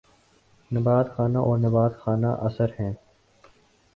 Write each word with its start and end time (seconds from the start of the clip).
نبات 0.71 1.07
خانہ 1.15 1.37
اور 1.39 1.57
نبات 1.59 1.99
خانہ 1.99 2.27
اثر 2.41 2.69
ہیں 2.79 2.91